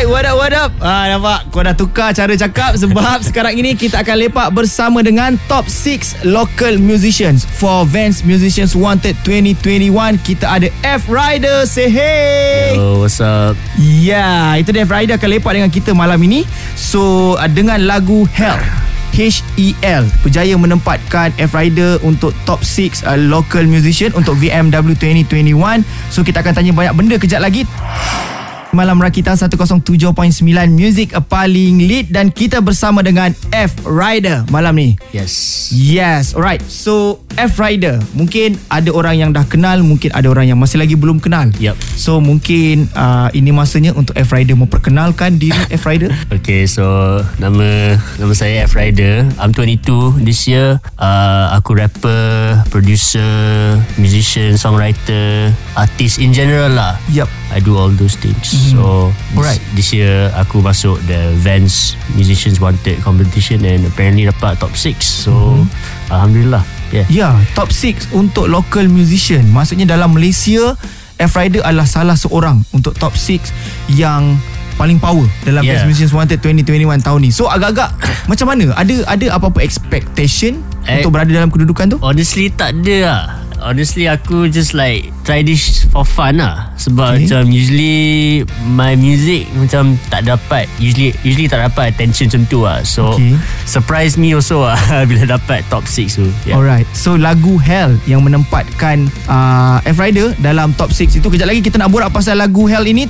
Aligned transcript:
Alright, 0.00 0.16
what 0.16 0.24
up, 0.24 0.36
what 0.40 0.54
up? 0.56 0.70
Ah, 0.80 1.12
nampak? 1.12 1.52
Kau 1.52 1.60
dah 1.60 1.76
tukar 1.76 2.16
cara 2.16 2.32
cakap 2.32 2.72
sebab 2.72 3.20
sekarang 3.28 3.52
ini 3.52 3.76
kita 3.76 4.00
akan 4.00 4.16
lepak 4.16 4.48
bersama 4.48 5.04
dengan 5.04 5.36
top 5.44 5.68
6 5.68 6.24
local 6.24 6.80
musicians 6.80 7.44
for 7.44 7.84
Vans 7.84 8.24
Musicians 8.24 8.72
Wanted 8.72 9.12
2021. 9.28 10.16
Kita 10.24 10.56
ada 10.56 10.72
F 10.80 11.04
Rider, 11.04 11.68
say 11.68 11.92
hey. 11.92 12.80
Yo, 12.80 13.04
what's 13.04 13.20
up? 13.20 13.60
Yeah, 13.76 14.56
itu 14.56 14.72
dia 14.72 14.88
F 14.88 14.92
Rider 14.96 15.20
akan 15.20 15.28
lepak 15.36 15.52
dengan 15.52 15.68
kita 15.68 15.92
malam 15.92 16.16
ini. 16.24 16.48
So, 16.80 17.36
uh, 17.36 17.44
dengan 17.52 17.84
lagu 17.84 18.24
Hell. 18.32 18.56
HEL 19.12 20.08
berjaya 20.24 20.56
menempatkan 20.56 21.36
F 21.36 21.52
Rider 21.52 22.00
untuk 22.00 22.32
top 22.48 22.64
6 22.64 23.04
uh, 23.04 23.20
local 23.20 23.68
musician 23.68 24.16
untuk 24.16 24.40
VMW 24.40 24.96
2021. 24.96 25.84
So 26.08 26.24
kita 26.24 26.40
akan 26.40 26.56
tanya 26.56 26.72
banyak 26.72 26.96
benda 26.96 27.20
kejap 27.20 27.44
lagi. 27.44 27.68
Malam 28.70 29.02
Rakita 29.02 29.34
107.9 29.34 30.14
Music 30.70 31.10
paling 31.26 31.82
lead 31.90 32.14
dan 32.14 32.30
kita 32.30 32.62
bersama 32.62 33.02
dengan 33.02 33.34
F 33.50 33.74
Rider 33.82 34.46
malam 34.46 34.78
ni. 34.78 34.94
Yes. 35.10 35.66
Yes, 35.74 36.38
alright. 36.38 36.62
So 36.70 37.18
F 37.34 37.58
Rider, 37.58 37.98
mungkin 38.14 38.62
ada 38.70 38.94
orang 38.94 39.18
yang 39.18 39.30
dah 39.34 39.42
kenal, 39.42 39.82
mungkin 39.82 40.14
ada 40.14 40.30
orang 40.30 40.46
yang 40.46 40.58
masih 40.58 40.78
lagi 40.78 40.94
belum 40.94 41.18
kenal. 41.18 41.50
Yup. 41.58 41.74
So 41.98 42.22
mungkin 42.22 42.86
uh, 42.94 43.26
ini 43.34 43.50
masanya 43.50 43.90
untuk 43.90 44.14
F 44.14 44.30
Rider 44.30 44.54
memperkenalkan 44.54 45.42
diri 45.42 45.58
F 45.74 45.86
Rider. 45.86 46.14
Okay, 46.40 46.64
so 46.64 46.86
nama 47.42 47.98
nama 48.22 48.32
saya 48.38 48.64
F 48.70 48.78
Rider. 48.78 49.26
I'm 49.42 49.50
22 49.50 50.22
this 50.22 50.46
year. 50.46 50.78
Uh, 50.94 51.52
aku 51.58 51.74
rapper, 51.74 52.62
producer, 52.70 53.76
musician, 53.98 54.54
songwriter, 54.54 55.50
artist 55.74 56.22
in 56.22 56.30
general 56.30 56.70
lah. 56.70 56.94
Yup. 57.10 57.39
I 57.50 57.58
do 57.58 57.74
all 57.74 57.90
those 57.90 58.14
things. 58.14 58.54
Mm-hmm. 58.54 58.78
So 58.78 59.10
this, 59.10 59.38
Alright. 59.38 59.62
this 59.74 59.88
year 59.90 60.30
aku 60.38 60.62
masuk 60.62 61.02
the 61.04 61.34
Vans 61.42 61.98
Musicians 62.14 62.62
Wanted 62.62 63.02
competition 63.02 63.66
and 63.66 63.82
apparently 63.84 64.26
dapat 64.26 64.62
top 64.62 64.74
6. 64.78 65.02
So 65.02 65.34
mm-hmm. 65.34 65.66
alhamdulillah. 66.14 66.62
Yeah. 66.90 67.06
Ya, 67.06 67.28
top 67.54 67.70
6 67.70 68.10
untuk 68.14 68.50
local 68.50 68.86
musician. 68.90 69.46
Maksudnya 69.50 69.86
dalam 69.86 70.10
Malaysia, 70.10 70.74
F 71.18 71.38
Rider 71.38 71.62
adalah 71.62 71.86
salah 71.86 72.18
seorang 72.18 72.66
untuk 72.74 72.98
top 72.98 73.14
6 73.14 73.46
yang 73.94 74.34
paling 74.74 74.96
power 74.96 75.22
dalam 75.44 75.60
Yeah. 75.60 75.76
Best 75.76 75.86
Musicians 75.86 76.12
Wanted 76.16 76.40
2021 76.40 77.04
tahun 77.04 77.20
ni. 77.20 77.30
So 77.30 77.46
agak-agak 77.46 77.94
macam 78.30 78.46
mana? 78.48 78.72
Ada 78.74 79.04
ada 79.06 79.26
apa-apa 79.36 79.60
expectation 79.60 80.64
Eh. 80.88 81.04
untuk 81.04 81.12
berada 81.12 81.28
dalam 81.28 81.52
kedudukan 81.52 81.92
tu? 81.92 81.98
Honestly 82.00 82.48
tak 82.48 82.72
ada 82.80 82.96
lah 83.04 83.22
Honestly 83.60 84.08
aku 84.08 84.48
just 84.48 84.72
like 84.72 85.12
Try 85.22 85.44
this 85.44 85.84
for 85.92 86.02
fun 86.02 86.40
lah. 86.40 86.72
Sebab 86.80 87.16
okay. 87.16 87.28
macam 87.28 87.42
usually 87.52 87.96
My 88.64 88.96
music 88.96 89.46
macam 89.54 90.00
tak 90.08 90.26
dapat 90.26 90.66
Usually 90.80 91.12
usually 91.22 91.46
tak 91.46 91.62
dapat 91.68 91.92
attention 91.94 92.32
macam 92.32 92.42
tu 92.48 92.58
lah 92.64 92.80
So 92.82 93.14
Okay. 93.20 93.36
surprise 93.68 94.16
me 94.16 94.32
also 94.32 94.64
lah 94.64 94.78
Bila 95.08 95.28
dapat 95.38 95.66
top 95.68 95.84
6 95.84 96.18
tu 96.20 96.26
yeah. 96.48 96.56
Alright. 96.56 96.88
So 96.96 97.20
lagu 97.20 97.60
Hell 97.60 98.00
yang 98.08 98.24
menempatkan 98.24 99.06
uh, 99.28 99.78
F 99.84 100.00
Rider 100.00 100.32
dalam 100.40 100.72
top 100.74 100.90
6 100.90 101.20
itu 101.20 101.28
kejap 101.28 101.48
lagi 101.50 101.60
kita 101.60 101.76
nak 101.76 101.92
borak 101.92 102.08
pasal 102.10 102.40
lagu 102.40 102.64
Hell 102.64 102.88
ini. 102.88 103.04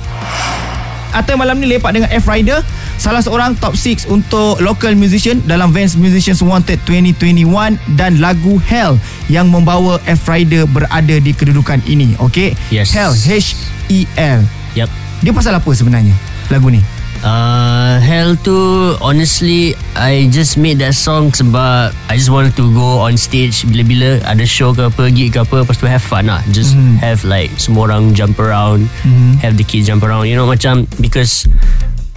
Atau 1.11 1.35
malam 1.35 1.59
ni 1.59 1.67
lepak 1.67 1.91
dengan 1.91 2.07
F 2.11 2.27
Rider 2.27 2.63
Salah 3.01 3.17
seorang 3.17 3.57
top 3.57 3.73
6 3.73 4.05
untuk 4.05 4.61
local 4.61 4.93
musician 4.93 5.41
Dalam 5.41 5.73
Vans 5.73 5.97
Musicians 5.97 6.37
Wanted 6.39 6.77
2021 6.85 7.49
Dan 7.97 8.21
lagu 8.21 8.61
Hell 8.61 9.01
Yang 9.25 9.47
membawa 9.49 9.97
F 10.05 10.29
Rider 10.29 10.69
berada 10.69 11.17
di 11.17 11.33
kedudukan 11.33 11.81
ini 11.89 12.13
Okay 12.21 12.53
Yes. 12.69 12.93
Hell 12.93 13.17
H-E-L 13.17 14.45
Yep 14.77 14.89
Dia 15.19 15.31
pasal 15.33 15.57
apa 15.57 15.69
sebenarnya 15.73 16.13
Lagu 16.53 16.69
ni 16.69 16.77
Uh, 17.21 18.01
Hell 18.01 18.33
tu 18.33 18.57
Honestly 18.97 19.77
I 19.93 20.25
just 20.33 20.57
made 20.57 20.81
that 20.81 20.97
song 20.97 21.29
Sebab 21.29 21.93
I 22.09 22.17
just 22.17 22.33
wanted 22.33 22.57
to 22.57 22.65
go 22.73 22.97
on 22.97 23.13
stage 23.13 23.61
Bila-bila 23.61 24.17
Ada 24.25 24.41
show 24.41 24.73
ke 24.73 24.89
apa 24.89 25.05
Gig 25.13 25.29
ke 25.29 25.45
apa 25.45 25.61
Lepas 25.61 25.77
tu 25.77 25.85
have 25.85 26.01
fun 26.01 26.25
lah 26.25 26.41
Just 26.49 26.73
Mhm. 26.73 26.81
mm. 26.81 26.95
have 26.97 27.21
like 27.21 27.53
Semua 27.61 27.93
orang 27.93 28.17
jump 28.17 28.41
around 28.41 28.89
mm. 29.05 29.37
Have 29.37 29.53
the 29.53 29.61
kids 29.61 29.85
jump 29.85 30.01
around 30.01 30.25
You 30.25 30.33
know 30.33 30.49
macam 30.49 30.89
Because 30.97 31.45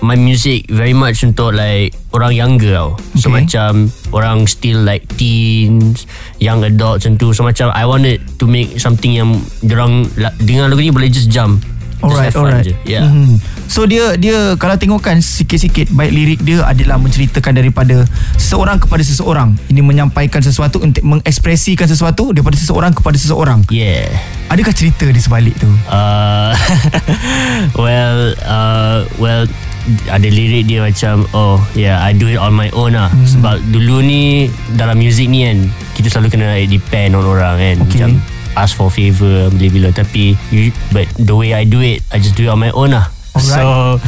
My 0.01 0.15
music 0.15 0.67
Very 0.67 0.91
much 0.91 1.23
untuk 1.23 1.53
like 1.53 1.95
Orang 2.11 2.35
younger 2.35 2.73
tau 2.73 2.91
So 3.15 3.29
Okay. 3.29 3.43
macam 3.43 3.71
Orang 4.11 4.45
still 4.45 4.81
like 4.81 5.07
Teens 5.15 6.11
Young 6.39 6.63
adults 6.63 7.05
macam 7.05 7.15
tu 7.15 7.31
So 7.31 7.43
macam 7.43 7.71
I 7.71 7.85
wanted 7.85 8.19
To 8.37 8.45
make 8.45 8.77
something 8.77 9.13
yang 9.13 9.31
Diorang 9.61 10.11
la- 10.15 10.35
Dengar 10.37 10.67
lagu 10.67 10.81
ni 10.81 10.91
Boleh 10.91 11.07
just 11.07 11.29
jump 11.29 11.63
Alright, 12.05 12.37
alright. 12.37 12.61
je 12.63 12.77
Yeah 12.85 13.09
Mhm. 13.09 13.41
So 13.65 13.89
dia 13.89 14.13
dia 14.21 14.53
kalau 14.61 14.77
tengokkan 14.77 15.25
sikit-sikit 15.25 15.89
baik 15.89 16.13
lirik 16.13 16.41
dia 16.45 16.61
adalah 16.61 17.01
menceritakan 17.01 17.57
daripada 17.57 18.05
seseorang 18.37 18.77
kepada 18.77 19.01
seseorang. 19.01 19.57
Ini 19.67 19.81
menyampaikan 19.81 20.39
sesuatu 20.39 20.85
untuk 20.85 21.01
mengekspresikan 21.01 21.89
sesuatu 21.89 22.29
daripada 22.31 22.61
seseorang 22.61 22.93
kepada 22.93 23.17
seseorang. 23.17 23.65
Yeah 23.73 24.13
Adakah 24.53 24.77
cerita 24.77 25.09
di 25.09 25.17
sebalik 25.17 25.57
tu? 25.57 25.65
Uh, 25.89 26.53
well, 27.81 28.37
uh, 28.45 29.09
well, 29.17 29.49
ada 30.09 30.29
lirik 30.29 30.65
dia 30.65 30.81
macam 30.81 31.29
oh 31.37 31.61
yeah 31.77 32.01
I 32.01 32.17
do 32.17 32.29
it 32.29 32.41
on 32.41 32.57
my 32.57 32.73
own 32.73 32.97
lah 32.97 33.13
hmm. 33.13 33.27
sebab 33.29 33.61
dulu 33.69 34.01
ni 34.01 34.49
dalam 34.75 34.97
music 34.97 35.29
ni 35.29 35.45
kan 35.45 35.69
kita 35.95 36.09
selalu 36.11 36.29
kena 36.33 36.47
like, 36.57 36.73
depend 36.73 37.17
on 37.17 37.25
orang 37.25 37.57
kan 37.61 37.77
Okay. 37.85 38.01
macam 38.01 38.11
ask 38.55 38.79
for 38.79 38.89
favour 38.89 39.51
bila-bila 39.55 39.91
tapi 39.91 40.39
you, 40.49 40.71
but 40.95 41.05
the 41.19 41.35
way 41.35 41.53
I 41.53 41.67
do 41.67 41.83
it 41.83 42.01
I 42.15 42.23
just 42.23 42.39
do 42.39 42.49
it 42.49 42.51
on 42.53 42.61
my 42.63 42.73
own 42.73 42.95
lah 42.95 43.11
Alright. 43.35 43.51
So 43.51 43.99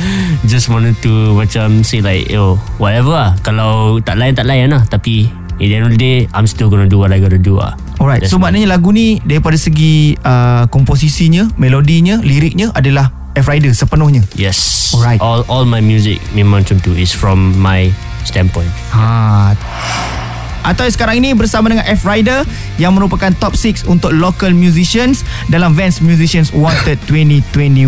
Just 0.47 0.71
wanted 0.71 1.03
to 1.03 1.35
Macam 1.35 1.83
say 1.83 1.99
like 1.99 2.31
Yo 2.31 2.63
whatever 2.79 3.11
lah 3.11 3.35
Kalau 3.43 3.99
tak 3.99 4.23
layan 4.23 4.39
tak 4.39 4.47
layan 4.47 4.71
lah 4.71 4.87
Tapi 4.87 5.27
At 5.59 5.67
the 5.67 5.75
end 5.75 5.83
of 5.83 5.91
the 5.91 5.99
day 5.99 6.31
I'm 6.31 6.47
still 6.47 6.71
gonna 6.71 6.87
do 6.87 7.03
what 7.03 7.11
I 7.11 7.19
gotta 7.19 7.35
do 7.35 7.59
lah 7.59 7.75
Alright. 7.99 8.23
That's 8.23 8.33
so 8.33 8.39
maknanya 8.39 8.77
lagu 8.77 8.93
ni 8.93 9.19
daripada 9.25 9.57
segi 9.57 10.15
uh, 10.21 10.69
komposisinya, 10.69 11.49
melodinya, 11.57 12.21
liriknya 12.21 12.71
adalah 12.77 13.26
F 13.37 13.47
Rider 13.47 13.71
sepenuhnya. 13.77 14.25
Yes 14.35 14.91
Alright. 14.97 15.21
All 15.21 15.45
all 15.53 15.69
my 15.69 15.85
music 15.85 16.19
Memang 16.33 16.65
macam 16.65 16.81
tu 16.81 16.97
Is 16.97 17.13
from 17.13 17.53
my 17.61 17.93
standpoint 18.25 18.73
Ha. 18.97 19.53
Atau 20.67 20.83
sekarang 20.91 21.23
ini 21.23 21.31
bersama 21.31 21.71
dengan 21.71 21.87
F 21.87 22.03
Rider 22.03 22.43
yang 22.83 22.99
merupakan 22.99 23.31
top 23.39 23.55
6 23.55 23.87
untuk 23.87 24.11
local 24.11 24.51
musicians 24.51 25.23
dalam 25.47 25.79
Vans 25.79 26.03
Musicians 26.03 26.51
Wanted 26.51 26.99
2021. 27.07 27.87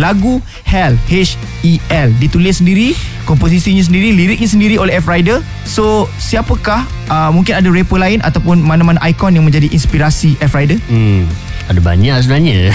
Lagu 0.00 0.40
Hell 0.64 0.96
H 1.12 1.36
E 1.60 1.76
L 1.92 2.08
ditulis 2.16 2.64
sendiri, 2.64 2.96
komposisinya 3.28 3.84
sendiri, 3.84 4.16
liriknya 4.16 4.48
sendiri 4.48 4.80
oleh 4.80 4.96
F 4.96 5.04
Rider. 5.04 5.44
So, 5.68 6.08
siapakah 6.16 6.88
uh, 7.12 7.28
mungkin 7.28 7.60
ada 7.60 7.68
rapper 7.68 8.00
lain 8.00 8.24
ataupun 8.24 8.56
mana-mana 8.64 8.96
ikon 9.04 9.36
yang 9.36 9.44
menjadi 9.44 9.68
inspirasi 9.68 10.40
F 10.40 10.56
Rider? 10.56 10.80
Hmm 10.88 11.28
Ada 11.68 11.80
banyak 11.80 12.16
sebenarnya 12.20 12.72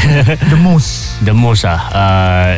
The 0.49 0.59
most. 0.59 0.91
The 1.27 1.35
most 1.35 1.61
lah 1.67 1.81
uh, 1.93 2.53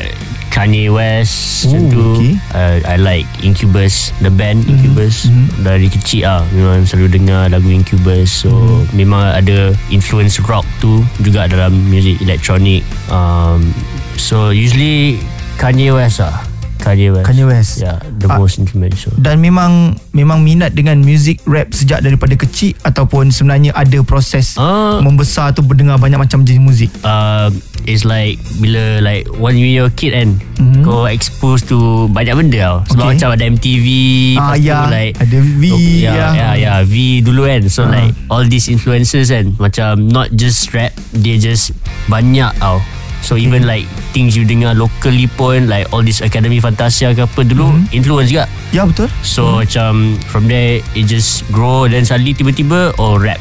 Kanye 0.52 0.92
West 0.92 1.64
Oh, 1.64 1.72
Macam 1.72 1.81
tu 1.90 2.06
okay. 2.19 2.34
uh, 2.52 2.78
I 2.84 2.97
like 3.00 3.28
Incubus 3.40 4.12
The 4.19 4.30
band 4.34 4.68
Incubus 4.68 5.31
mm-hmm. 5.31 5.64
Dari 5.64 5.88
kecil 5.88 6.28
lah 6.28 6.44
Memang 6.52 6.84
selalu 6.84 7.08
dengar 7.22 7.47
lagu 7.47 7.72
Incubus 7.72 8.44
So 8.44 8.52
mm-hmm. 8.52 8.97
memang 9.00 9.24
ada 9.31 9.72
Influence 9.94 10.44
rock 10.44 10.68
tu 10.84 11.02
Juga 11.24 11.47
dalam 11.47 11.72
music 11.88 12.20
elektronik 12.20 12.84
um, 13.08 13.72
So 14.20 14.52
usually 14.52 15.24
Kanye 15.56 15.96
West 15.96 16.20
lah 16.20 16.50
Kanye 16.81 17.08
West 17.09 17.24
Kanye 17.24 17.46
West. 17.46 17.74
Yeah 17.80 17.97
The 18.18 18.25
Ah. 18.25 18.38
most 18.38 18.58
influential 18.58 19.14
Dan 19.16 19.38
memang 19.38 19.94
memang 20.12 20.42
minat 20.42 20.74
dengan 20.74 20.97
music 20.97 21.40
rap 21.46 21.69
sejak 21.69 22.02
daripada 22.02 22.34
kecil 22.34 22.74
ataupun 22.81 23.30
sebenarnya 23.30 23.72
ada 23.72 24.02
proses 24.02 24.53
Ah. 24.56 24.97
membesar 24.97 25.52
tu 25.52 25.62
mendengar 25.62 25.96
banyak 25.96 26.18
macam 26.18 26.41
jenis 26.41 26.59
muzik. 26.59 26.90
uh, 27.02 27.47
It's 27.81 28.02
like 28.02 28.38
Bila 28.58 29.02
like 29.02 29.25
When 29.34 29.58
you 29.58 29.66
a 29.80 29.90
kid 29.90 30.14
kan 30.14 30.38
Mhm. 30.56 30.81
Kau 30.81 31.06
exposed 31.06 31.66
to 31.66 32.06
Banyak 32.08 32.38
benda 32.38 32.58
tau 32.59 32.78
Sebab 32.88 33.02
Okay. 33.03 33.11
macam 33.16 33.29
ada 33.32 33.44
MTV 33.44 33.85
Ah, 34.35 34.53
Lepas 34.53 34.58
ya. 34.59 34.78
tu 34.78 34.85
like 34.91 35.14
Ada 35.17 35.38
V, 35.41 35.61
oh, 35.66 35.79
ya. 35.82 36.11
ya, 36.11 36.28
ya, 36.32 36.50
ya, 36.53 36.73
V 36.84 36.94
dulu 37.22 37.41
kan 37.44 37.61
So 37.66 37.82
Ah. 37.82 37.90
like 37.91 38.14
All 38.28 38.46
these 38.46 38.67
influences 38.67 39.29
kan 39.29 39.58
Macam 39.58 40.05
not 40.05 40.29
just 40.32 40.70
rap 40.72 40.94
Dia 41.11 41.35
just 41.35 41.73
Banyak 42.05 42.53
tau 42.55 42.78
So 43.22 43.34
Okay. 43.34 43.46
even 43.46 43.64
like 43.64 43.85
Things 44.12 44.34
you 44.34 44.44
dengar 44.44 44.73
locally 44.73 45.29
pun 45.29 45.66
Like 45.66 45.88
all 45.90 46.02
this 46.02 46.20
Academy 46.20 46.58
Fantasia 46.58 47.14
ke 47.14 47.22
apa 47.22 47.41
Dulu 47.41 47.70
Mhm. 47.70 47.94
influence 47.94 48.28
juga 48.28 48.46
Ya 48.70 48.84
betul. 48.84 49.08
So 49.22 49.62
macam 49.62 50.18
From 50.26 50.46
there 50.46 50.82
It 50.91 51.06
just 51.06 51.46
grow 51.47 51.85
Then 51.85 52.03
suddenly 52.03 52.34
tiba-tiba 52.34 52.97
Oh 52.97 53.16
rap 53.16 53.38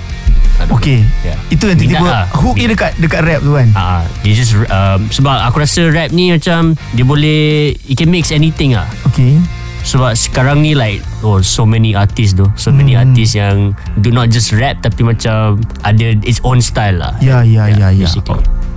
know. 0.60 0.76
Yeah. 1.24 1.40
Itu 1.48 1.64
yang 1.66 1.80
tiba-tiba 1.80 2.04
lah. 2.04 2.26
hook 2.30 2.52
dia 2.54 2.68
dekat 2.68 2.92
dekat 3.00 3.24
rap 3.24 3.40
tu 3.40 3.56
kan. 3.56 3.68
Ah, 3.72 4.04
dia 4.20 4.36
just 4.36 4.52
um, 4.68 5.08
sebab 5.08 5.40
aku 5.40 5.64
rasa 5.64 5.88
rap 5.88 6.12
ni 6.12 6.30
macam 6.30 6.76
dia 6.92 7.00
boleh 7.00 7.72
it 7.72 7.96
can 7.96 8.12
mix 8.12 8.28
anything 8.28 8.76
ah. 8.76 8.84
Okey. 9.08 9.40
Sebab 9.80 10.12
sekarang 10.12 10.60
ni 10.60 10.76
like 10.76 11.00
oh 11.24 11.40
so 11.40 11.64
many 11.64 11.96
artists 11.96 12.36
tu, 12.36 12.44
so 12.54 12.68
many 12.68 12.92
Hmm. 12.92 13.08
artists 13.08 13.32
yang 13.32 13.72
do 13.96 14.12
not 14.12 14.28
just 14.28 14.52
rap 14.52 14.76
tapi 14.78 15.00
macam 15.00 15.56
ada 15.80 16.12
its 16.20 16.44
own 16.44 16.60
style 16.60 17.00
lah. 17.00 17.16
Ya 17.18 17.40
ya 17.40 17.64
ya 17.66 17.88
ya. 17.88 18.04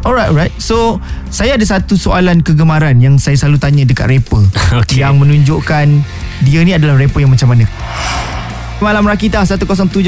Alright, 0.04 0.28
alright. 0.28 0.54
So, 0.60 1.00
saya 1.32 1.56
ada 1.56 1.64
satu 1.64 1.96
soalan 1.96 2.44
kegemaran 2.44 3.00
yang 3.00 3.16
saya 3.16 3.40
selalu 3.40 3.58
tanya 3.60 3.84
dekat 3.88 4.12
rapper. 4.12 4.44
Okay. 4.84 5.06
Yang 5.06 5.22
menunjukkan 5.22 5.88
dia 6.44 6.60
ni 6.66 6.74
adalah 6.74 6.98
rapper 6.98 7.24
yang 7.24 7.32
macam 7.32 7.56
mana. 7.56 7.64
Malam 8.82 9.08
Rakita 9.08 9.48
107.9 9.48 10.04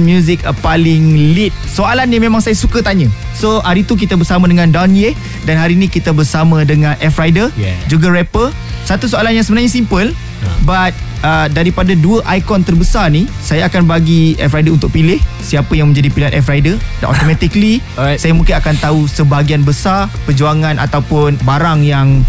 Music 0.00 0.40
paling 0.64 1.34
lead 1.36 1.52
Soalan 1.68 2.08
ni 2.08 2.16
memang 2.16 2.40
saya 2.40 2.56
suka 2.56 2.80
tanya 2.80 3.04
So 3.36 3.60
hari 3.60 3.84
tu 3.84 4.00
kita 4.00 4.16
bersama 4.16 4.48
dengan 4.48 4.72
Don 4.72 4.96
Ye 4.96 5.12
Dan 5.44 5.60
hari 5.60 5.76
ni 5.76 5.92
kita 5.92 6.16
bersama 6.16 6.64
dengan 6.64 6.96
F 7.04 7.20
Rider 7.20 7.52
Yeah. 7.58 7.76
Juga 7.84 8.08
rapper 8.08 8.48
Satu 8.88 9.12
soalan 9.12 9.36
yang 9.36 9.44
sebenarnya 9.44 9.68
simple 9.68 10.16
But 10.64 10.96
uh, 11.22 11.46
daripada 11.48 11.94
dua 11.94 12.22
ikon 12.36 12.62
terbesar 12.62 13.08
ni 13.08 13.26
Saya 13.38 13.66
akan 13.66 13.86
bagi 13.86 14.34
F 14.36 14.52
Rider 14.52 14.74
untuk 14.74 14.90
pilih 14.90 15.18
Siapa 15.38 15.74
yang 15.74 15.90
menjadi 15.90 16.08
pilihan 16.10 16.32
F 16.38 16.46
Rider 16.46 16.74
Dan 16.98 17.06
automatically 17.08 17.78
Alright. 17.98 18.18
Saya 18.18 18.34
mungkin 18.34 18.58
akan 18.58 18.74
tahu 18.78 19.06
sebahagian 19.06 19.62
besar 19.62 20.06
Perjuangan 20.24 20.78
ataupun 20.78 21.38
barang 21.42 21.82
yang 21.82 22.22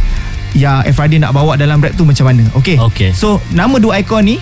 yang 0.58 0.82
F 0.82 0.98
Rider 0.98 1.22
nak 1.22 1.34
bawa 1.34 1.54
dalam 1.54 1.78
rap 1.78 1.94
tu 1.94 2.06
macam 2.06 2.26
mana 2.26 2.42
Okay, 2.58 2.78
Okay. 2.82 3.14
So 3.14 3.38
nama 3.54 3.78
dua 3.78 4.02
ikon 4.02 4.26
ni 4.26 4.38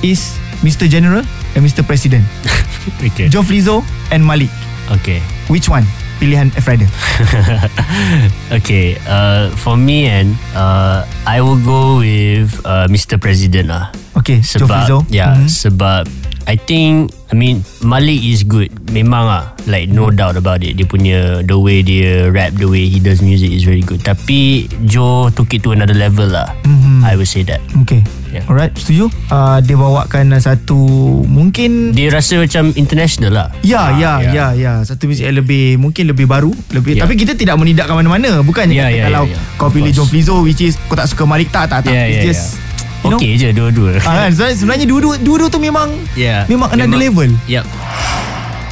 Is 0.00 0.36
Mr. 0.60 0.84
General 0.84 1.24
and 1.56 1.62
Mr. 1.64 1.80
President 1.80 2.24
Okay. 3.08 3.26
Joe 3.26 3.40
Flizzo 3.40 3.80
and 4.12 4.20
Malik 4.20 4.52
Okay. 5.00 5.18
Which 5.48 5.66
one? 5.66 5.82
Pilihan 6.16 6.52
F 6.56 6.68
Rider 6.68 6.88
okay. 8.58 8.96
Uh, 9.08 9.48
for 9.56 9.76
me 9.76 10.06
and 10.06 10.36
uh, 10.52 11.04
I 11.24 11.40
will 11.40 11.60
go 11.60 12.00
with 12.04 12.52
uh, 12.64 12.86
Mr. 12.88 13.16
President 13.16 13.68
lah. 13.72 13.88
Okay 14.16 14.40
Joe 14.44 14.64
Sebab 14.64 14.68
Flizzo 14.68 14.98
Yeah 15.08 15.36
Mhm. 15.36 15.48
Sebab 15.48 16.04
I 16.46 16.56
think 16.60 17.10
I 17.26 17.34
mean 17.34 17.66
Malik 17.82 18.22
is 18.22 18.42
good 18.42 18.70
Memang 18.88 19.26
lah 19.26 19.44
Like 19.66 19.90
no 19.90 20.14
doubt 20.14 20.38
about 20.38 20.62
it 20.62 20.78
Dia 20.78 20.86
punya 20.86 21.18
The 21.42 21.58
way 21.58 21.82
dia 21.82 22.30
rap 22.30 22.54
The 22.54 22.64
way 22.64 22.86
he 22.86 22.98
does 22.98 23.18
music 23.18 23.50
Is 23.50 23.66
very 23.66 23.82
good 23.82 23.98
Tapi 24.00 24.70
Joe 24.82 25.30
took 25.30 25.50
it 25.50 25.62
to 25.62 25.74
another 25.74 25.94
level 25.94 26.30
lah 26.30 26.54
Mhm. 26.62 27.02
I 27.02 27.18
would 27.18 27.26
say 27.26 27.42
that 27.42 27.58
Okay 27.82 28.06
Yeah. 28.26 28.42
Alright 28.46 28.74
Setuju 28.74 29.08
uh, 29.30 29.58
Dia 29.58 29.74
bawakan 29.74 30.34
satu 30.36 30.76
Mungkin 31.24 31.94
Dia 31.94 32.10
rasa 32.10 32.36
macam 32.36 32.74
International 32.74 33.30
lah 33.32 33.48
Ya, 33.62 33.78
Ah, 33.86 33.90
ya, 33.96 34.12
ya, 34.22 34.46
ya. 34.52 34.72
Satu 34.82 35.06
muzik 35.06 35.24
yang 35.24 35.36
lebih 35.36 35.78
mungkin 35.78 36.10
lebih 36.10 36.26
baru, 36.26 36.50
lebih. 36.70 36.98
Ya. 36.98 37.06
Tapi 37.06 37.14
kita 37.14 37.32
tidak 37.32 37.54
menidakkan 37.56 37.94
mana-mana. 37.94 38.42
Bukan 38.42 38.66
Ya, 38.68 38.86
kata 38.86 38.92
ya, 38.92 39.04
kalau 39.08 39.24
ya, 39.24 39.34
ya. 39.34 39.38
kau 39.56 39.68
pilih. 39.70 39.90
John 39.90 40.06
Flizzo 40.06 40.42
which 40.42 40.60
is 40.60 40.74
kau 40.86 40.94
tak 40.94 41.06
suka 41.06 41.22
Malik 41.24 41.48
tak 41.50 41.70
tak 41.70 41.86
tak. 41.86 41.94
Ya, 41.94 42.04
It's 42.06 42.18
ya, 42.18 42.24
just 42.26 42.42
you 42.54 42.65
know. 43.02 43.16
Okay 43.16 43.36
je 43.36 43.48
dua-dua 43.50 43.98
Ah, 44.00 44.26
kan? 44.26 44.30
Sebenarnya, 44.30 44.56
sebenarnya 44.56 44.86
dua-dua 44.86 45.14
dua-dua 45.18 45.48
tu 45.48 45.58
memang 45.58 45.88
Yeah. 46.14 46.46
memang 46.46 46.72
another 46.72 46.96
level. 46.96 47.28
Yep 47.44 47.64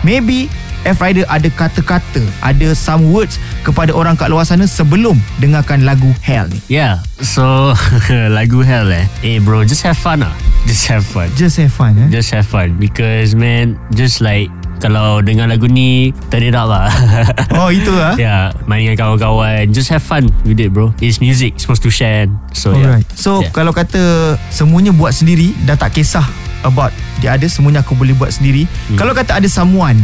Maybe 0.02 0.52
F 0.84 1.00
Rider 1.00 1.24
ada 1.24 1.48
kata-kata, 1.48 2.20
ada 2.44 2.76
some 2.76 3.08
words 3.08 3.40
kepada 3.64 3.88
orang 3.88 4.20
kat 4.20 4.28
luar 4.28 4.44
sana 4.44 4.68
sebelum 4.68 5.16
dengarkan 5.40 5.80
lagu 5.80 6.12
Hell 6.20 6.44
ni. 6.52 6.60
Yeah 6.68 7.00
So 7.24 7.72
Lagu 8.36 8.60
Hell 8.60 8.92
eh 8.92 9.08
Eh 9.24 9.40
bro 9.40 9.64
Just 9.64 9.80
have 9.80 9.96
fun 9.96 10.20
lah 10.20 10.34
Just 10.68 10.84
have 10.92 11.00
fun 11.00 11.32
Just 11.40 11.56
have 11.56 11.72
fun 11.72 11.96
eh. 11.96 12.08
Just 12.12 12.36
have 12.36 12.44
fun 12.44 12.76
Because 12.76 13.32
man 13.32 13.80
Just 13.96 14.20
like 14.20 14.52
Kalau 14.82 15.20
dengar 15.20 15.46
lagu 15.46 15.66
ni 15.66 16.10
Turn 16.28 16.44
it 16.44 16.54
up 16.54 16.68
lah 16.68 16.90
Oh 17.60 17.70
itu 17.70 17.90
ah. 17.94 18.14
Yeah 18.18 18.52
Main 18.66 18.84
dengan 18.84 18.96
kawan-kawan 19.00 19.70
Just 19.70 19.88
have 19.90 20.02
fun 20.04 20.28
with 20.44 20.58
it 20.58 20.70
bro 20.70 20.92
It's 20.98 21.18
music 21.18 21.56
Supposed 21.56 21.82
to 21.86 21.90
share 21.92 22.28
So 22.52 22.74
yeah 22.74 22.98
Alright. 22.98 23.08
So 23.14 23.40
Yeah. 23.40 23.50
kalau 23.50 23.74
kata 23.74 24.34
semuanya 24.48 24.94
buat 24.94 25.10
sendiri 25.12 25.52
dah 25.66 25.74
tak 25.74 25.98
kisah 25.98 26.24
about 26.64 26.94
dia 27.20 27.36
ada 27.36 27.44
semuanya 27.44 27.84
aku 27.84 27.92
boleh 27.96 28.16
buat 28.16 28.32
sendiri. 28.32 28.64
Hmm. 28.64 28.96
Kalau 28.96 29.12
kata 29.12 29.36
ada 29.36 29.48
someone 29.48 29.96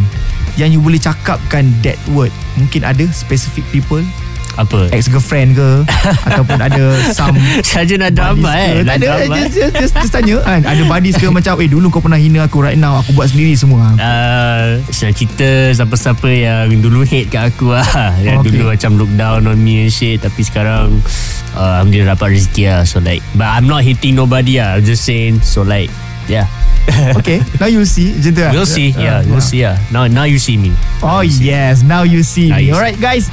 yang 0.57 0.73
you 0.73 0.81
boleh 0.81 1.01
cakapkan 1.01 1.69
that 1.81 1.97
word, 2.13 2.29
mungkin 2.57 2.85
ada 2.85 3.05
specific 3.13 3.65
people, 3.73 4.03
Apa? 4.61 4.93
Ex-girlfriend 4.93 5.57
ke? 5.57 5.71
Ataupun 6.29 6.61
ada 6.61 6.85
some 7.11 7.33
Saja 7.65 7.97
nak 7.97 8.13
drama 8.13 8.53
eh. 8.53 8.85
Tak 8.85 9.01
ada 9.01 9.25
just, 9.27 9.53
just, 9.53 9.73
just, 9.75 9.95
just 9.97 10.13
tanya. 10.13 10.37
Kan 10.41 10.61
Ada 10.63 10.83
buddies 10.85 11.17
ke 11.17 11.27
macam 11.27 11.57
Eh 11.57 11.67
dulu 11.67 11.89
kau 11.89 11.99
pernah 11.99 12.17
hina 12.17 12.45
aku 12.45 12.61
Right 12.61 12.77
now. 12.77 13.01
Aku 13.01 13.13
buat 13.13 13.29
sendiri 13.29 13.57
semua. 13.57 13.97
Uh, 13.97 14.85
saya 14.89 15.11
cerita 15.11 15.49
siapa-siapa 15.73 16.29
yang 16.29 16.79
dulu 16.79 17.03
hate 17.03 17.27
kat 17.27 17.51
aku 17.51 17.73
lah 17.73 17.87
Yang 18.19 18.37
Okay. 18.41 18.49
dulu 18.53 18.65
macam 18.69 18.91
look 18.97 19.13
down 19.15 19.41
on 19.45 19.57
me 19.57 19.85
and 19.85 19.91
shit. 19.91 20.21
Tapi 20.21 20.41
sekarang 20.41 21.01
uh, 21.53 21.81
Alhamdulillah 21.81 22.13
dapat 22.15 22.37
rezeki 22.37 22.63
lah 22.67 22.83
So 22.85 23.01
like 23.01 23.25
But 23.33 23.49
I'm 23.49 23.65
not 23.65 23.81
hating 23.81 24.15
nobody 24.15 24.61
lah 24.61 24.77
I'm 24.77 24.85
just 24.85 25.03
saying 25.03 25.41
So 25.41 25.65
like 25.65 25.89
Yeah. 26.29 26.47
Okay 27.19 27.41
Now 27.57 27.67
you 27.67 27.83
see. 27.83 28.13
Macam 28.13 28.31
tu 28.31 28.41
lah 28.41 28.53
We'll 28.53 28.69
see. 28.69 28.93
Ah, 28.95 29.01
Yeah 29.01 29.19
We'll 29.25 29.43
see 29.43 29.61
yeah 29.61 29.81
Now 29.89 30.05
now 30.05 30.25
you 30.25 30.37
see 30.37 30.55
me. 30.55 30.71
Oh 31.01 31.25
yes 31.25 31.81
Now 31.81 32.05
you 32.05 32.21
see 32.21 32.49
Now 32.49 32.61
me. 32.61 32.69
you 32.69 32.73
see. 32.73 32.77
Alright 32.77 32.99
guys 32.99 33.27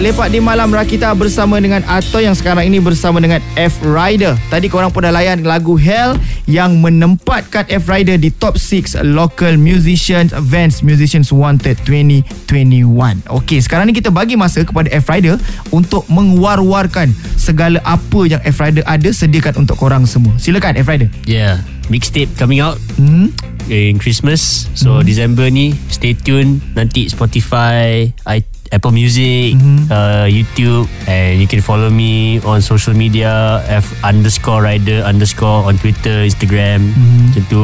Lepak 0.00 0.32
di 0.32 0.40
Malam 0.40 0.72
Rakita 0.72 1.12
bersama 1.12 1.60
dengan 1.60 1.84
Atoy 1.84 2.24
yang 2.24 2.32
sekarang 2.32 2.64
ini 2.64 2.80
bersama 2.80 3.20
dengan 3.20 3.36
F 3.52 3.84
Rider. 3.84 4.32
Tadi 4.48 4.72
korang 4.72 4.88
pun 4.88 5.04
dah 5.04 5.12
layan 5.12 5.44
lagu 5.44 5.76
Hell 5.76 6.16
yang 6.48 6.80
menempatkan 6.80 7.68
F 7.68 7.84
Rider 7.84 8.16
di 8.16 8.32
top 8.32 8.56
6 8.56 8.96
local 9.04 9.60
musicians 9.60 10.32
Vans 10.32 10.80
Musicians 10.80 11.28
Wanted 11.28 11.76
2021. 11.84 13.28
Okey, 13.28 13.60
sekarang 13.60 13.92
ni 13.92 13.94
kita 13.94 14.08
bagi 14.08 14.40
masa 14.40 14.64
kepada 14.64 14.88
F 14.88 15.04
Rider 15.04 15.36
untuk 15.68 16.08
menguar-warkan 16.08 17.12
segala 17.36 17.76
apa 17.84 18.24
yang 18.24 18.40
F 18.40 18.56
Rider 18.56 18.80
ada 18.88 19.12
sediakan 19.12 19.68
untuk 19.68 19.76
korang 19.76 20.08
semua. 20.08 20.32
Silakan 20.40 20.80
F 20.80 20.88
Rider. 20.88 21.12
Yeah 21.28 21.60
Mixtape 21.90 22.30
coming 22.38 22.62
out 22.62 22.78
Hmm. 22.96 23.34
In 23.66 23.98
Christmas 23.98 24.70
So 24.78 25.02
December 25.02 25.50
ni 25.50 25.74
Stay 25.90 26.14
tune 26.14 26.62
Nanti 26.78 27.10
Spotify 27.10 28.14
I, 28.26 28.46
Apple 28.70 28.92
Music 28.92 29.58
uh, 29.90 30.30
YouTube 30.30 30.86
And 31.06 31.42
you 31.42 31.46
can 31.46 31.60
follow 31.60 31.90
me 31.90 32.38
On 32.46 32.62
social 32.62 32.94
media 32.94 33.62
F 33.66 33.90
underscore 34.06 34.62
rider 34.62 35.02
underscore 35.02 35.66
On 35.66 35.74
Twitter 35.74 36.22
Instagram 36.22 36.94
Macam 37.30 37.42
tu 37.50 37.62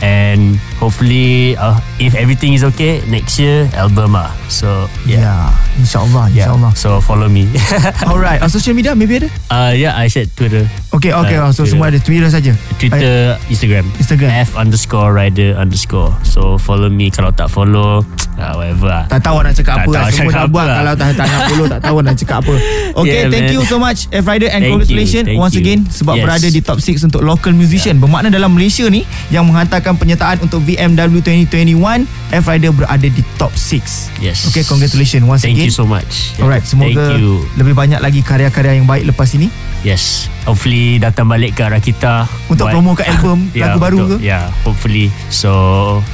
And 0.00 0.54
Hopefully 0.78 1.56
uh, 1.56 1.74
If 1.98 2.14
everything 2.14 2.54
is 2.54 2.62
okay 2.70 3.02
Next 3.10 3.42
year 3.42 3.66
Album 3.74 4.14
lah 4.14 4.30
So 4.46 4.86
Ya, 5.02 5.18
Yeah, 5.18 5.42
insya-Allah, 5.82 6.30
yeah. 6.30 6.46
insya-Allah. 6.46 6.72
So 6.78 6.88
follow 7.02 7.26
me 7.26 7.50
Alright, 8.10 8.38
on 8.38 8.46
social 8.46 8.74
media 8.76 8.94
maybe 8.94 9.18
ada? 9.26 9.28
uh, 9.50 9.72
Yeah 9.74 9.98
I 9.98 10.06
said 10.06 10.30
Twitter 10.38 10.62
Okay, 10.96 11.12
okay. 11.12 11.36
Uh, 11.36 11.52
so 11.52 11.62
Twitter. 11.62 11.70
semua 11.70 11.84
ada 11.92 11.98
Twitter 12.00 12.30
saja. 12.32 12.52
Twitter, 12.80 13.36
Instagram. 13.46 13.84
Instagram. 14.00 14.30
F 14.32 14.56
underscore 14.56 15.12
rider 15.12 15.52
underscore. 15.54 16.16
So 16.24 16.56
follow 16.56 16.88
me. 16.88 17.12
Kalau 17.12 17.28
tak 17.30 17.52
follow, 17.52 18.00
uh, 18.00 18.52
whatever 18.58 18.88
lah. 18.88 19.04
Tak 19.06 19.20
tahu 19.20 19.44
nak 19.44 19.52
cakap 19.52 19.76
Tak 19.76 19.84
apa 19.84 19.90
tahu 19.90 20.00
lah. 20.00 20.08
Semua 20.08 20.30
cakap 20.32 20.32
dah 20.32 20.40
apa 20.40 20.54
buat 20.56 20.64
lah. 20.64 20.76
Kalau 20.76 20.92
tak, 20.96 21.08
tak 21.12 21.26
nak 21.26 21.40
follow 21.46 21.66
Tak 21.68 21.80
tahu 21.84 21.96
nak 22.00 22.14
cakap 22.16 22.38
apa 22.40 22.54
Okay 23.04 23.12
Yeah, 23.12 23.24
thank 23.28 23.46
man. 23.48 23.54
you 23.54 23.62
so 23.64 23.76
much 23.76 23.98
F 24.08 24.24
Rider 24.24 24.48
And 24.48 24.60
Thank 24.60 24.72
congratulations 24.72 25.26
you, 25.28 25.36
Once 25.36 25.54
you. 25.54 25.62
again 25.62 25.80
Sebab 25.84 26.14
Yes. 26.16 26.24
berada 26.24 26.48
di 26.48 26.60
top 26.64 26.78
6 26.80 27.04
Untuk 27.04 27.20
local 27.20 27.52
musician 27.52 28.00
Bermakna 28.00 28.32
dalam 28.32 28.52
Malaysia 28.52 28.88
ni 28.88 29.04
Yang 29.28 29.44
menghantarkan 29.52 30.00
penyertaan 30.00 30.36
Untuk 30.40 30.64
VMW 30.64 31.20
2021 31.20 32.08
F 32.30 32.46
Rider 32.46 32.70
berada 32.70 33.06
di 33.06 33.22
top 33.36 33.54
6 33.54 34.18
Yes. 34.18 34.48
Okay 34.48 34.62
congratulations 34.62 35.22
Once 35.22 35.42
Thank 35.42 35.58
again 35.58 35.68
you 35.68 35.74
so 35.74 35.84
much. 35.84 36.34
Alright 36.36 36.62
semoga 36.62 36.90
Thank 36.90 37.22
you. 37.22 37.44
Lebih 37.54 37.72
banyak 37.72 38.00
lagi 38.00 38.20
karya-karya 38.20 38.78
yang 38.78 38.86
baik 38.86 39.06
Lepas 39.06 39.34
ini 39.34 39.46
Yes. 39.84 40.26
Hopefully 40.42 40.98
datang 40.98 41.26
balik 41.26 41.54
ke 41.54 41.62
Rakita. 41.62 42.26
Untuk 42.50 42.66
promo 42.66 42.94
ke 42.94 43.06
album 43.12 43.46
Lagu 43.54 43.78
baru 43.78 43.96
untuk, 44.02 44.18
ke 44.18 44.26
Yeah, 44.26 44.50
hopefully. 44.62 45.14
So, 45.30 45.50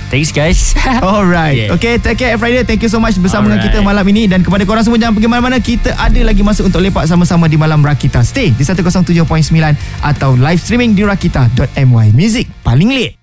thanks 0.09 0.29
guys. 0.29 0.77
Alright 1.01 1.57
Yeah. 1.57 1.75
Okay 1.75 1.97
take 1.97 2.19
care 2.19 2.33
F 2.35 2.41
Rider 2.41 2.65
Thank 2.65 2.83
you 2.83 2.89
so 2.89 3.01
much 3.01 3.17
Bersama 3.17 3.49
dengan 3.49 3.61
Alright. 3.61 3.73
kita 3.73 3.81
malam 3.81 4.05
ini 4.05 4.29
Dan 4.29 4.41
kepada 4.41 4.65
korang 4.65 4.83
semua 4.83 5.01
Jangan 5.01 5.15
pergi 5.15 5.29
mana-mana 5.29 5.57
Kita 5.57 5.95
ada 5.95 6.21
lagi 6.21 6.41
masa 6.41 6.61
Untuk 6.61 6.81
lepak 6.81 7.05
sama-sama 7.05 7.47
Di 7.47 7.57
Malam 7.57 7.81
Rakita 7.81 8.21
Stay 8.21 8.51
di 8.51 8.61
107.9 8.61 9.17
Atau 10.01 10.35
live 10.35 10.59
streaming 10.59 10.93
Di 10.93 11.05
rakita.my 11.05 12.13
Music 12.13 12.49
paling 12.61 12.91
late 12.91 13.22